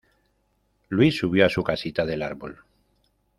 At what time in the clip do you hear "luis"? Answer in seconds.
0.89-1.15